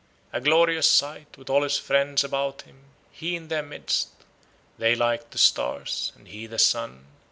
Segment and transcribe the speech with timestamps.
[0.33, 4.07] A glorious sight, with all his friends about him, He in their midst,
[4.79, 7.05] They like to stars, and he the sun.